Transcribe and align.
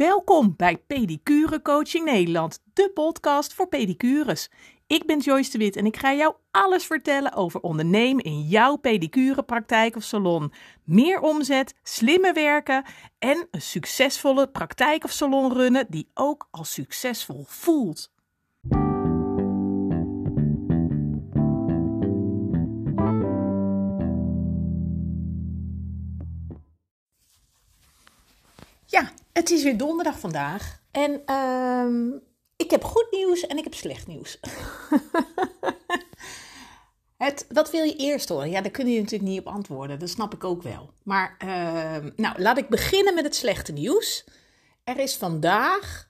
Welkom 0.00 0.54
bij 0.56 0.76
Pedicure 0.76 1.62
Coaching 1.62 2.04
Nederland, 2.04 2.62
de 2.72 2.90
podcast 2.94 3.54
voor 3.54 3.68
pedicures. 3.68 4.50
Ik 4.86 5.06
ben 5.06 5.18
Joyce 5.18 5.50
de 5.50 5.58
Wit 5.58 5.76
en 5.76 5.86
ik 5.86 5.96
ga 5.96 6.14
jou 6.14 6.34
alles 6.50 6.86
vertellen 6.86 7.32
over 7.32 7.60
ondernemen 7.60 8.24
in 8.24 8.40
jouw 8.40 8.76
pedicurepraktijk 8.76 9.96
of 9.96 10.02
salon. 10.02 10.52
Meer 10.84 11.20
omzet, 11.20 11.74
slimmer 11.82 12.34
werken 12.34 12.84
en 13.18 13.48
een 13.50 13.62
succesvolle 13.62 14.48
praktijk 14.48 15.04
of 15.04 15.10
salon 15.10 15.52
runnen 15.52 15.86
die 15.88 16.10
ook 16.14 16.48
als 16.50 16.72
succesvol 16.72 17.44
voelt. 17.46 18.12
Ja, 28.86 29.10
het 29.32 29.50
is 29.50 29.62
weer 29.62 29.76
donderdag 29.76 30.18
vandaag. 30.18 30.80
En 30.90 31.22
ehm, 31.26 32.10
ik 32.56 32.70
heb 32.70 32.84
goed 32.84 33.06
nieuws 33.10 33.46
en 33.46 33.58
ik 33.58 33.64
heb 33.64 33.74
slecht 33.74 34.06
nieuws. 34.06 34.40
het, 37.16 37.46
wat 37.48 37.70
wil 37.70 37.84
je 37.84 37.96
eerst 37.96 38.28
horen? 38.28 38.50
Ja, 38.50 38.60
daar 38.60 38.70
kun 38.70 38.88
je 38.88 39.00
natuurlijk 39.00 39.30
niet 39.30 39.40
op 39.40 39.46
antwoorden. 39.46 39.98
Dat 39.98 40.08
snap 40.08 40.34
ik 40.34 40.44
ook 40.44 40.62
wel. 40.62 40.92
Maar 41.02 41.34
ehm, 41.38 42.10
nou, 42.16 42.42
laat 42.42 42.58
ik 42.58 42.68
beginnen 42.68 43.14
met 43.14 43.24
het 43.24 43.34
slechte 43.34 43.72
nieuws. 43.72 44.24
Er 44.84 44.98
is 44.98 45.16
vandaag 45.16 46.08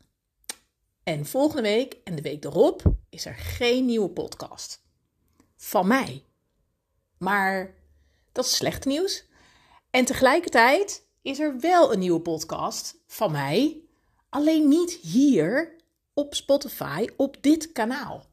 en 1.03 1.27
volgende 1.27 1.63
week 1.63 1.97
en 2.05 2.15
de 2.15 2.23
week 2.23 2.45
erop 2.45 2.83
is 3.09 3.25
er 3.27 3.35
geen 3.35 3.85
nieuwe 3.85 4.09
podcast. 4.09 4.83
Van 5.57 5.87
mij. 5.87 6.25
Maar 7.19 7.75
dat 8.33 8.45
is 8.45 8.57
slecht 8.57 8.85
nieuws. 8.85 9.25
En 9.91 10.05
tegelijkertijd 10.05 11.09
is 11.23 11.39
er 11.39 11.61
wel 11.61 11.93
een 11.93 11.99
nieuwe 11.99 12.21
podcast 12.21 12.97
van 13.07 13.33
mij. 13.33 13.81
Alleen 14.29 14.69
niet 14.69 14.93
hier 14.93 15.77
op 16.15 16.35
Spotify, 16.35 17.09
op 17.17 17.37
dit 17.41 17.73
kanaal. 17.73 18.25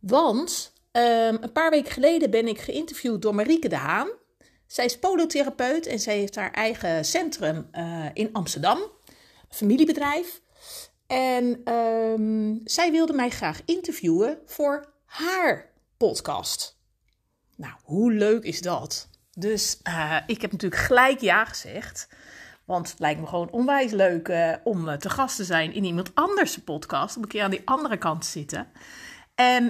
Want 0.00 0.72
ehm, 0.90 1.36
een 1.40 1.52
paar 1.52 1.70
weken 1.70 1.92
geleden 1.92 2.30
ben 2.30 2.48
ik 2.48 2.60
geïnterviewd 2.60 3.22
door 3.22 3.34
Marieke 3.34 3.68
de 3.68 3.76
Haan. 3.76 4.08
Zij 4.66 4.84
is 4.84 4.98
podotherapeut 4.98 5.86
en 5.86 5.98
zij 5.98 6.18
heeft 6.18 6.34
haar 6.34 6.52
eigen 6.52 7.04
centrum 7.04 7.68
uh, 7.72 8.06
in 8.12 8.32
Amsterdam, 8.32 8.78
familiebedrijf. 9.48 10.42
En 11.06 11.60
ehm, 11.64 12.56
zij 12.64 12.90
wilde 12.90 13.12
mij 13.12 13.30
graag 13.30 13.60
interviewen 13.64 14.38
voor 14.46 14.92
haar 15.04 15.70
podcast. 15.96 16.76
Nou, 17.56 17.74
hoe 17.82 18.12
leuk 18.12 18.44
is 18.44 18.60
dat? 18.60 19.08
Dus 19.34 19.80
uh, 19.88 20.16
ik 20.26 20.40
heb 20.40 20.52
natuurlijk 20.52 20.82
gelijk 20.82 21.20
ja 21.20 21.44
gezegd. 21.44 22.08
Want 22.64 22.90
het 22.90 22.98
lijkt 22.98 23.20
me 23.20 23.26
gewoon 23.26 23.50
onwijs 23.50 23.90
leuk 23.90 24.28
uh, 24.28 24.52
om 24.64 24.88
uh, 24.88 24.94
te 24.94 25.10
gast 25.10 25.36
te 25.36 25.44
zijn 25.44 25.72
in 25.72 25.84
iemand 25.84 26.14
anders 26.14 26.58
podcast. 26.58 27.16
Om 27.16 27.22
een 27.22 27.28
keer 27.28 27.42
aan 27.42 27.50
die 27.50 27.62
andere 27.64 27.96
kant 27.96 28.22
te 28.22 28.28
zitten. 28.28 28.66
En 29.34 29.64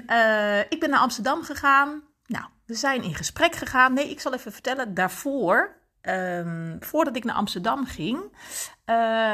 ik 0.69 0.81
ben 0.81 0.91
naar 0.91 1.01
Amsterdam 1.01 1.43
gegaan. 1.43 2.03
Nou, 2.27 2.45
we 2.67 2.75
zijn 2.75 3.03
in 3.03 3.15
gesprek 3.15 3.55
gegaan. 3.55 3.93
Nee, 3.93 4.11
ik 4.11 4.21
zal 4.21 4.35
even 4.35 4.53
vertellen. 4.53 4.95
Daarvoor, 4.95 5.77
um, 6.03 6.77
voordat 6.81 7.17
ik 7.17 7.25
naar 7.25 7.35
Amsterdam 7.35 7.87
ging, 7.87 8.19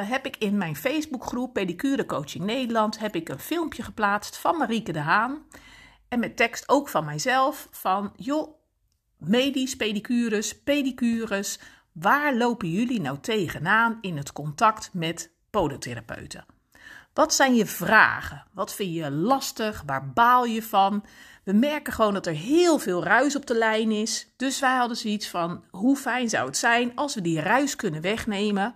heb 0.07 0.27
ik 0.27 0.37
in 0.37 0.57
mijn 0.57 0.77
Facebookgroep 0.77 1.53
Pedicure 1.53 2.07
Coaching 2.07 2.45
Nederland 2.45 2.99
heb 2.99 3.15
ik 3.15 3.29
een 3.29 3.39
filmpje 3.39 3.83
geplaatst 3.83 4.37
van 4.37 4.57
Marieke 4.57 4.93
de 4.93 4.99
Haan. 4.99 5.43
En 6.09 6.19
met 6.19 6.37
tekst 6.37 6.69
ook 6.69 6.89
van 6.89 7.05
mijzelf. 7.05 7.69
Van 7.71 8.13
joh, 8.17 8.60
medisch, 9.21 9.77
pedicures, 9.77 10.63
pedicures. 10.63 11.59
Waar 11.93 12.35
lopen 12.35 12.71
jullie 12.71 13.01
nou 13.01 13.19
tegenaan 13.21 13.99
in 14.01 14.17
het 14.17 14.33
contact 14.33 14.91
met 14.93 15.31
podotherapeuten? 15.51 16.45
Wat 17.15 17.35
zijn 17.35 17.55
je 17.55 17.67
vragen? 17.67 18.45
Wat 18.53 18.75
vind 18.75 18.95
je 18.95 19.11
lastig? 19.11 19.83
Waar 19.87 20.13
baal 20.13 20.45
je 20.45 20.63
van? 20.63 21.05
We 21.45 21.53
merken 21.53 21.93
gewoon 21.93 22.15
dat 22.15 22.27
er 22.27 22.35
heel 22.35 22.79
veel 22.79 23.05
ruis 23.05 23.37
op 23.37 23.47
de 23.47 23.55
lijn 23.55 23.91
is. 23.91 24.33
Dus 24.37 24.61
wij 24.61 24.77
hadden 24.77 24.97
zoiets 24.97 25.29
van: 25.29 25.65
hoe 25.71 25.97
fijn 25.97 26.29
zou 26.29 26.47
het 26.47 26.57
zijn 26.57 26.93
als 26.95 27.15
we 27.15 27.21
die 27.21 27.41
ruis 27.41 27.77
kunnen 27.77 28.01
wegnemen, 28.01 28.75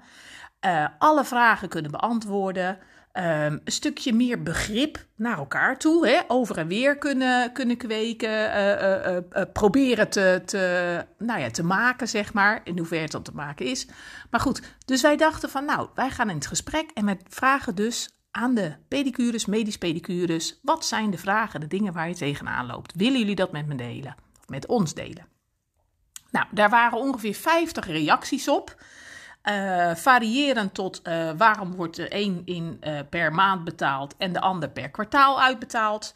uh, 0.67 0.87
alle 0.99 1.25
vragen 1.25 1.69
kunnen 1.69 1.91
beantwoorden. 1.91 2.79
Um, 3.17 3.61
een 3.65 3.73
stukje 3.73 4.13
meer 4.13 4.43
begrip 4.43 5.07
naar 5.17 5.39
elkaar 5.39 5.79
toe, 5.79 6.07
hè, 6.09 6.21
over 6.29 6.59
en 6.59 6.69
weer 6.69 6.99
kunnen, 6.99 7.53
kunnen 7.53 7.77
kweken, 7.77 8.31
uh, 8.31 9.17
uh, 9.17 9.43
proberen 9.53 10.09
te, 10.09 10.43
te, 10.45 11.05
nou 11.19 11.41
ja, 11.41 11.51
te 11.51 11.63
maken, 11.63 12.09
zeg 12.09 12.33
maar, 12.33 12.61
in 12.65 12.79
hoeverre 12.79 13.03
het 13.03 13.13
dan 13.13 13.23
te 13.23 13.35
maken 13.35 13.67
is. 13.67 13.87
Maar 14.31 14.41
goed, 14.41 14.63
dus 14.85 15.03
wij 15.03 15.17
dachten 15.17 15.51
van, 15.51 15.65
nou, 15.65 15.89
wij 15.95 16.11
gaan 16.11 16.31
in 16.31 16.35
het 16.35 16.47
gesprek 16.47 16.91
en 16.95 17.05
met 17.05 17.23
vragen 17.29 17.75
dus 17.75 18.09
aan 18.31 18.55
de 18.55 18.75
pedicures, 18.89 19.47
medisch 19.47 19.79
pedicures, 19.79 20.59
wat 20.63 20.85
zijn 20.85 21.11
de 21.11 21.19
vragen, 21.19 21.61
de 21.61 21.67
dingen 21.67 21.93
waar 21.93 22.09
je 22.09 22.15
tegenaan 22.15 22.67
loopt? 22.67 22.95
Willen 22.97 23.19
jullie 23.19 23.35
dat 23.35 23.53
met 23.53 23.67
me 23.67 23.75
delen? 23.75 24.17
Of 24.41 24.49
met 24.49 24.67
ons 24.67 24.95
delen? 24.95 25.27
Nou, 26.31 26.47
daar 26.51 26.71
waren 26.71 26.99
ongeveer 26.99 27.35
50 27.35 27.87
reacties 27.87 28.49
op. 28.49 28.77
Uh, 29.49 29.95
variërend 29.95 30.75
tot 30.75 31.01
uh, 31.09 31.31
waarom 31.37 31.75
wordt 31.75 31.97
de 31.97 32.07
een 32.15 32.43
in, 32.45 32.81
uh, 32.81 32.99
per 33.11 33.33
maand 33.33 33.65
betaald 33.65 34.17
en 34.17 34.33
de 34.33 34.41
ander 34.41 34.69
per 34.69 34.91
kwartaal 34.91 35.43
uitbetaald. 35.43 36.15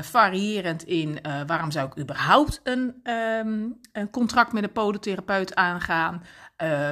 variërend 0.00 0.82
in 0.84 1.18
waarom 1.46 1.70
zou 1.70 1.86
ik 1.86 1.98
überhaupt 1.98 2.60
een, 2.62 3.00
um, 3.12 3.80
een 3.92 4.10
contract 4.10 4.52
met 4.52 4.62
een 4.62 4.72
podotherapeut 4.72 5.54
aangaan. 5.54 6.22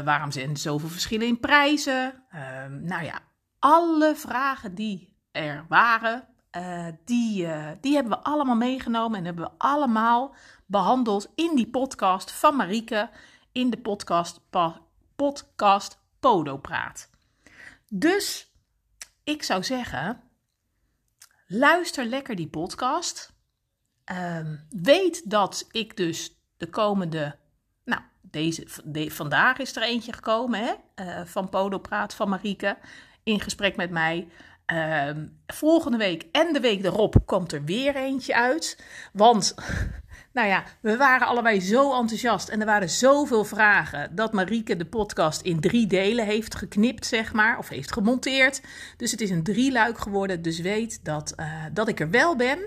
waarom 0.04 0.30
zijn 0.30 0.50
er 0.50 0.56
zoveel 0.56 0.88
verschillen 0.88 1.26
in 1.26 1.40
prijzen. 1.40 2.14
Ehm, 2.30 2.84
nou 2.84 3.04
ja, 3.04 3.18
alle 3.58 4.12
vragen 4.16 4.74
die 4.74 5.16
er 5.32 5.64
waren, 5.68 6.24
die, 7.04 7.46
die 7.80 7.94
hebben 7.94 8.12
we 8.12 8.24
allemaal 8.24 8.56
meegenomen 8.56 9.18
en 9.18 9.24
hebben 9.24 9.44
we 9.44 9.50
allemaal 9.58 10.34
behandeld 10.66 11.32
in 11.34 11.54
die 11.54 11.70
podcast 11.70 12.32
van 12.32 12.56
Marieke. 12.56 13.08
In 13.52 13.70
de 13.70 13.78
podcast 13.78 14.40
podcast 15.22 15.98
Podo 16.20 16.56
Praat. 16.56 17.10
Dus 17.88 18.52
ik 19.24 19.42
zou 19.42 19.64
zeggen, 19.64 20.20
luister 21.46 22.04
lekker 22.04 22.36
die 22.36 22.48
podcast. 22.48 23.32
Uh, 24.12 24.38
weet 24.68 25.30
dat 25.30 25.68
ik 25.70 25.96
dus 25.96 26.42
de 26.56 26.68
komende, 26.68 27.36
nou, 27.84 28.00
deze, 28.20 28.66
de, 28.84 29.10
vandaag 29.10 29.58
is 29.58 29.76
er 29.76 29.82
eentje 29.82 30.12
gekomen 30.12 30.60
hè, 30.60 30.72
uh, 31.04 31.26
van 31.26 31.48
Podo 31.48 31.78
Praat 31.78 32.14
van 32.14 32.28
Marieke 32.28 32.78
in 33.22 33.40
gesprek 33.40 33.76
met 33.76 33.90
mij. 33.90 34.28
Uh, 34.72 35.10
volgende 35.46 35.96
week 35.96 36.26
en 36.32 36.52
de 36.52 36.60
week 36.60 36.84
erop 36.84 37.16
komt 37.24 37.52
er 37.52 37.64
weer 37.64 37.96
eentje 37.96 38.34
uit. 38.34 38.84
Want 39.12 39.54
nou 40.32 40.48
ja, 40.48 40.64
we 40.80 40.96
waren 40.96 41.26
allebei 41.26 41.60
zo 41.60 41.98
enthousiast 41.98 42.48
en 42.48 42.60
er 42.60 42.66
waren 42.66 42.90
zoveel 42.90 43.44
vragen 43.44 44.14
dat 44.14 44.32
Marieke 44.32 44.76
de 44.76 44.86
podcast 44.86 45.40
in 45.40 45.60
drie 45.60 45.86
delen 45.86 46.24
heeft 46.24 46.54
geknipt, 46.54 47.06
zeg 47.06 47.32
maar, 47.32 47.58
of 47.58 47.68
heeft 47.68 47.92
gemonteerd. 47.92 48.62
Dus 48.96 49.10
het 49.10 49.20
is 49.20 49.30
een 49.30 49.42
drieluik 49.42 49.98
geworden. 49.98 50.42
Dus 50.42 50.60
weet 50.60 51.04
dat, 51.04 51.34
uh, 51.36 51.64
dat 51.72 51.88
ik 51.88 52.00
er 52.00 52.10
wel 52.10 52.36
ben, 52.36 52.58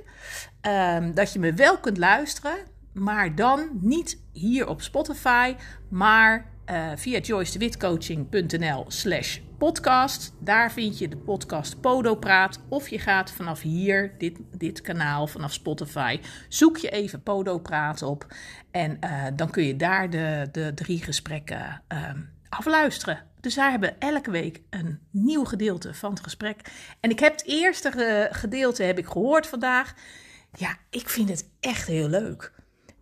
uh, 0.67 0.97
dat 1.13 1.33
je 1.33 1.39
me 1.39 1.53
wel 1.53 1.77
kunt 1.77 1.97
luisteren, 1.97 2.57
maar 2.93 3.35
dan 3.35 3.69
niet 3.81 4.21
hier 4.31 4.67
op 4.67 4.81
Spotify, 4.81 5.55
maar 5.89 6.53
uh, 6.71 6.91
via 6.95 7.19
joycedewitcoaching.nl 7.19 8.85
slash 8.87 9.39
podcast. 9.57 10.33
Daar 10.39 10.71
vind 10.71 10.97
je 10.97 11.07
de 11.07 11.17
podcast 11.17 11.81
Podo 11.81 12.15
Praat. 12.15 12.59
Of 12.69 12.87
je 12.87 12.99
gaat 12.99 13.31
vanaf 13.31 13.61
hier, 13.61 14.15
dit, 14.17 14.37
dit 14.57 14.81
kanaal, 14.81 15.27
vanaf 15.27 15.53
Spotify, 15.53 16.19
zoek 16.49 16.77
je 16.77 16.89
even 16.89 17.23
Podo 17.23 17.59
Praat 17.59 18.01
op. 18.01 18.33
En 18.71 18.97
uh, 19.03 19.23
dan 19.35 19.49
kun 19.49 19.63
je 19.63 19.75
daar 19.75 20.09
de, 20.09 20.47
de 20.51 20.71
drie 20.73 21.03
gesprekken 21.03 21.81
uh, 21.93 22.09
afluisteren. 22.49 23.23
Dus 23.41 23.55
daar 23.55 23.71
hebben 23.71 23.99
elke 23.99 24.31
week 24.31 24.61
een 24.69 24.99
nieuw 25.11 25.43
gedeelte 25.43 25.93
van 25.93 26.09
het 26.09 26.19
gesprek. 26.19 26.61
En 26.99 27.09
ik 27.09 27.19
heb 27.19 27.31
het 27.31 27.45
eerste 27.45 28.29
gedeelte 28.31 28.83
heb 28.83 28.97
ik 28.97 29.05
gehoord 29.05 29.47
vandaag. 29.47 29.93
Ja, 30.57 30.75
ik 30.89 31.09
vind 31.09 31.29
het 31.29 31.49
echt 31.59 31.87
heel 31.87 32.09
leuk. 32.09 32.54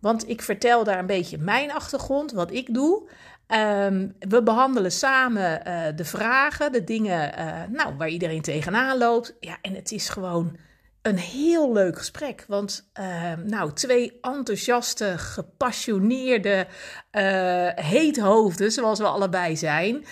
Want 0.04 0.28
ik 0.28 0.42
vertel 0.42 0.84
daar 0.84 0.98
een 0.98 1.06
beetje 1.06 1.38
mijn 1.38 1.72
achtergrond, 1.72 2.32
wat 2.32 2.52
ik 2.52 2.74
doe. 2.74 3.08
Um, 3.48 4.14
we 4.18 4.42
behandelen 4.42 4.92
samen 4.92 5.68
uh, 5.68 5.82
de 5.96 6.04
vragen, 6.04 6.72
de 6.72 6.84
dingen 6.84 7.38
uh, 7.38 7.62
nou, 7.68 7.96
waar 7.96 8.08
iedereen 8.08 8.42
tegenaan 8.42 8.98
loopt. 8.98 9.36
Ja, 9.40 9.58
en 9.62 9.74
het 9.74 9.92
is 9.92 10.08
gewoon 10.08 10.56
een 11.02 11.18
heel 11.18 11.72
leuk 11.72 11.98
gesprek. 11.98 12.44
Want 12.48 12.90
uh, 13.00 13.32
nou, 13.44 13.72
twee 13.72 14.18
enthousiaste, 14.20 15.18
gepassioneerde, 15.18 16.66
uh, 17.12 17.68
heethoofden, 17.74 18.72
zoals 18.72 18.98
we 18.98 19.06
allebei 19.06 19.56
zijn. 19.56 20.04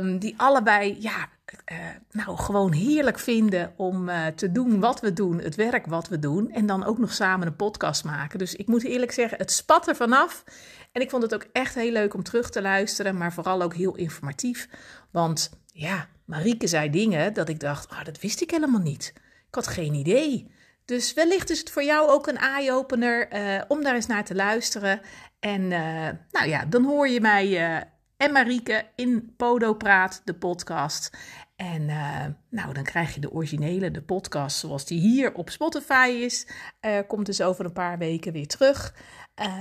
Um, 0.00 0.18
die 0.18 0.34
allebei, 0.36 0.96
ja, 1.00 1.28
uh, 1.72 1.78
nou, 2.10 2.36
gewoon 2.36 2.72
heerlijk 2.72 3.18
vinden 3.18 3.72
om 3.76 4.08
uh, 4.08 4.26
te 4.26 4.52
doen 4.52 4.80
wat 4.80 5.00
we 5.00 5.12
doen, 5.12 5.40
het 5.40 5.54
werk 5.54 5.86
wat 5.86 6.08
we 6.08 6.18
doen. 6.18 6.50
En 6.50 6.66
dan 6.66 6.84
ook 6.84 6.98
nog 6.98 7.12
samen 7.12 7.46
een 7.46 7.56
podcast 7.56 8.04
maken. 8.04 8.38
Dus 8.38 8.54
ik 8.54 8.66
moet 8.66 8.84
eerlijk 8.84 9.12
zeggen, 9.12 9.38
het 9.38 9.52
spat 9.52 9.88
er 9.88 9.96
vanaf. 9.96 10.44
En 10.92 11.00
ik 11.02 11.10
vond 11.10 11.22
het 11.22 11.34
ook 11.34 11.46
echt 11.52 11.74
heel 11.74 11.92
leuk 11.92 12.14
om 12.14 12.22
terug 12.22 12.50
te 12.50 12.62
luisteren, 12.62 13.16
maar 13.16 13.32
vooral 13.32 13.62
ook 13.62 13.74
heel 13.74 13.94
informatief. 13.94 14.68
Want 15.10 15.50
ja, 15.66 16.08
Marieke 16.24 16.66
zei 16.66 16.90
dingen 16.90 17.34
dat 17.34 17.48
ik 17.48 17.60
dacht, 17.60 17.90
oh, 17.90 18.04
dat 18.04 18.20
wist 18.20 18.40
ik 18.40 18.50
helemaal 18.50 18.80
niet. 18.80 19.12
Ik 19.48 19.54
had 19.54 19.66
geen 19.66 19.94
idee. 19.94 20.50
Dus 20.84 21.14
wellicht 21.14 21.50
is 21.50 21.58
het 21.58 21.70
voor 21.70 21.84
jou 21.84 22.08
ook 22.10 22.26
een 22.26 22.38
eye-opener 22.38 23.32
uh, 23.32 23.62
om 23.68 23.82
daar 23.82 23.94
eens 23.94 24.06
naar 24.06 24.24
te 24.24 24.34
luisteren. 24.34 25.00
En 25.40 25.68
nou 26.30 26.46
ja, 26.46 26.64
dan 26.64 26.84
hoor 26.84 27.08
je 27.08 27.20
mij 27.20 27.82
en 28.18 28.32
Marieke 28.32 28.86
in 28.94 29.34
Podo 29.36 29.74
Praat, 29.74 30.22
de 30.24 30.34
podcast. 30.34 31.10
En 31.56 31.86
nou, 32.50 32.72
dan 32.72 32.82
krijg 32.82 33.14
je 33.14 33.20
de 33.20 33.32
originele, 33.32 33.90
de 33.90 34.02
podcast 34.02 34.58
zoals 34.58 34.84
die 34.84 35.00
hier 35.00 35.34
op 35.34 35.50
Spotify 35.50 36.18
is. 36.20 36.46
komt 37.06 37.26
dus 37.26 37.40
over 37.40 37.64
een 37.64 37.72
paar 37.72 37.98
weken 37.98 38.32
weer 38.32 38.46
terug. 38.46 38.94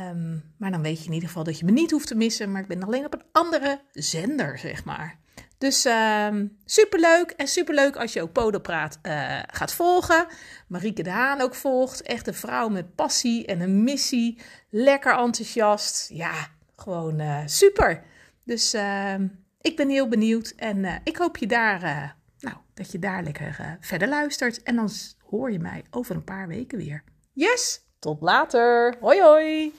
Um, 0.10 0.54
maar 0.58 0.72
dan 0.72 0.82
weet 0.82 1.00
je 1.00 1.06
in 1.06 1.14
ieder 1.14 1.28
geval 1.28 1.44
dat 1.44 1.60
je 1.60 1.66
me 1.66 1.72
niet 1.72 1.92
hoeft 1.92 2.08
te 2.08 2.16
missen. 2.16 2.52
Maar 2.52 2.62
ik 2.62 2.68
ben 2.68 2.84
alleen 2.84 3.06
op 3.06 3.14
een 3.14 3.26
andere 3.32 3.82
zender, 3.92 4.58
zeg 4.58 4.86
maar. 4.86 5.20
Dus 5.58 5.86
uh, 5.86 6.28
superleuk 6.66 7.32
en 7.32 7.48
superleuk 7.48 7.96
als 7.96 8.14
je 8.14 8.22
ook 8.22 8.32
Podopraat 8.32 9.00
uh, 9.04 9.40
gaat 9.48 9.74
volgen. 9.74 10.28
Marieke 10.68 11.04
de 11.04 11.10
Haan 11.10 11.42
ook 11.42 11.56
volgt. 11.56 12.02
Echt 12.02 12.28
een 12.28 12.34
vrouw 12.34 12.70
met 12.70 12.96
passie 12.96 13.46
en 13.46 13.62
een 13.62 13.84
missie. 13.84 14.42
Lekker 14.70 15.18
enthousiast. 15.18 16.10
Ja, 16.14 16.48
gewoon 16.76 17.22
super. 17.46 18.04
Dus 18.48 18.74
uh, 18.74 19.14
ik 19.62 19.76
ben 19.76 19.90
heel 19.90 20.08
benieuwd 20.08 20.54
en 20.56 20.78
uh, 20.78 20.96
ik 21.04 21.18
hoop 21.18 21.38
je 21.38 21.48
daar, 21.48 21.82
nou, 22.40 22.56
dat 22.74 22.92
je 22.92 23.00
daar 23.00 23.24
lekker 23.24 23.78
verder 23.80 24.08
luistert. 24.08 24.64
En 24.64 24.76
dan 24.76 24.90
hoor 25.24 25.52
je 25.52 25.60
mij 25.60 25.84
over 25.90 26.16
een 26.16 26.24
paar 26.24 26.48
weken 26.48 26.78
weer. 26.78 27.04
Yes, 27.34 27.86
tot 28.00 28.22
later. 28.22 28.96
Hoi 29.00 29.22
hoi. 29.22 29.74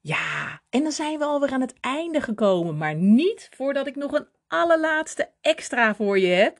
Ja, 0.00 0.60
en 0.70 0.82
dan 0.82 0.92
zijn 0.92 1.18
we 1.18 1.24
alweer 1.24 1.52
aan 1.52 1.60
het 1.60 1.80
einde 1.80 2.20
gekomen, 2.20 2.76
maar 2.76 2.94
niet 2.94 3.48
voordat 3.56 3.86
ik 3.86 3.96
nog 3.96 4.12
een 4.12 4.28
allerlaatste 4.48 5.30
extra 5.40 5.94
voor 5.94 6.18
je 6.18 6.26
heb. 6.26 6.58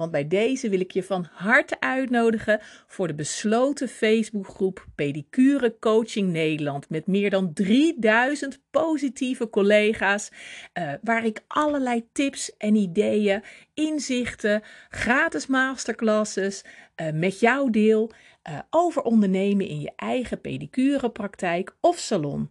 Want 0.00 0.12
bij 0.12 0.28
deze 0.28 0.68
wil 0.68 0.80
ik 0.80 0.90
je 0.90 1.02
van 1.02 1.26
harte 1.32 1.80
uitnodigen 1.80 2.60
voor 2.86 3.06
de 3.06 3.14
besloten 3.14 3.88
Facebookgroep 3.88 4.86
Pedicure 4.94 5.76
Coaching 5.80 6.32
Nederland. 6.32 6.88
Met 6.88 7.06
meer 7.06 7.30
dan 7.30 7.52
3000 7.52 8.60
positieve 8.70 9.50
collega's. 9.50 10.30
Uh, 10.78 10.92
waar 11.02 11.24
ik 11.24 11.40
allerlei 11.46 12.08
tips 12.12 12.56
en 12.56 12.74
ideeën, 12.74 13.42
inzichten, 13.74 14.62
gratis 14.88 15.46
masterclasses 15.46 16.64
uh, 16.96 17.12
met 17.12 17.40
jou 17.40 17.70
deel. 17.70 18.10
Uh, 18.50 18.58
over 18.70 19.02
ondernemen 19.02 19.68
in 19.68 19.80
je 19.80 19.92
eigen 19.96 20.40
pedicurepraktijk 20.40 21.76
of 21.80 21.98
salon. 21.98 22.50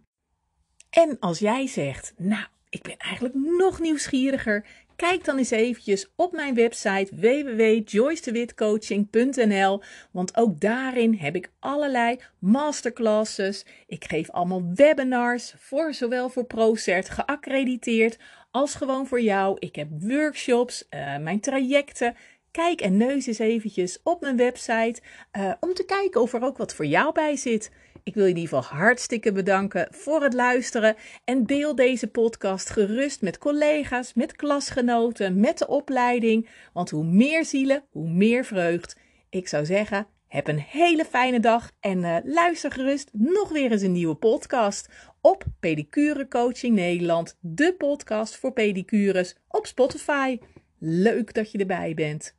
En 0.90 1.16
als 1.18 1.38
jij 1.38 1.66
zegt, 1.66 2.14
nou, 2.16 2.46
ik 2.68 2.82
ben 2.82 2.96
eigenlijk 2.96 3.34
nog 3.34 3.80
nieuwsgieriger, 3.80 4.66
kijk 5.00 5.24
dan 5.24 5.38
eens 5.38 5.50
eventjes 5.50 6.12
op 6.16 6.32
mijn 6.32 6.54
website 6.54 7.14
www.joycedewitcoaching.nl, 7.14 9.82
want 10.10 10.36
ook 10.36 10.60
daarin 10.60 11.14
heb 11.14 11.34
ik 11.34 11.50
allerlei 11.58 12.20
masterclasses. 12.38 13.64
Ik 13.86 14.04
geef 14.04 14.30
allemaal 14.30 14.62
webinars 14.74 15.54
voor 15.58 15.94
zowel 15.94 16.28
voor 16.28 16.44
ProCert 16.44 17.08
geaccrediteerd 17.08 18.18
als 18.50 18.74
gewoon 18.74 19.06
voor 19.06 19.20
jou. 19.20 19.56
Ik 19.58 19.76
heb 19.76 19.88
workshops, 19.90 20.86
uh, 20.90 21.18
mijn 21.18 21.40
trajecten. 21.40 22.16
Kijk 22.50 22.80
en 22.80 22.96
neus 22.96 23.26
eens 23.26 23.38
eventjes 23.38 24.00
op 24.02 24.20
mijn 24.20 24.36
website 24.36 25.00
uh, 25.38 25.52
om 25.60 25.74
te 25.74 25.84
kijken 25.84 26.20
of 26.20 26.32
er 26.32 26.42
ook 26.42 26.56
wat 26.56 26.74
voor 26.74 26.86
jou 26.86 27.12
bij 27.12 27.36
zit. 27.36 27.70
Ik 28.02 28.14
wil 28.14 28.24
je 28.24 28.30
in 28.30 28.36
ieder 28.36 28.54
geval 28.54 28.78
hartstikke 28.78 29.32
bedanken 29.32 29.88
voor 29.90 30.22
het 30.22 30.34
luisteren 30.34 30.96
en 31.24 31.46
deel 31.46 31.74
deze 31.74 32.06
podcast 32.06 32.70
gerust 32.70 33.22
met 33.22 33.38
collega's, 33.38 34.14
met 34.14 34.36
klasgenoten, 34.36 35.40
met 35.40 35.58
de 35.58 35.66
opleiding, 35.66 36.48
want 36.72 36.90
hoe 36.90 37.04
meer 37.04 37.44
zielen, 37.44 37.84
hoe 37.90 38.08
meer 38.08 38.44
vreugd. 38.44 38.96
Ik 39.28 39.48
zou 39.48 39.64
zeggen, 39.64 40.06
heb 40.28 40.48
een 40.48 40.60
hele 40.60 41.04
fijne 41.04 41.40
dag 41.40 41.70
en 41.80 41.98
uh, 41.98 42.16
luister 42.24 42.72
gerust 42.72 43.10
nog 43.12 43.48
weer 43.48 43.72
eens 43.72 43.82
een 43.82 43.92
nieuwe 43.92 44.14
podcast 44.14 44.88
op 45.20 45.44
Pedicure 45.60 46.28
Coaching 46.28 46.74
Nederland, 46.74 47.36
de 47.40 47.74
podcast 47.78 48.36
voor 48.36 48.52
pedicures 48.52 49.36
op 49.48 49.66
Spotify. 49.66 50.38
Leuk 50.78 51.34
dat 51.34 51.50
je 51.50 51.58
erbij 51.58 51.94
bent. 51.94 52.38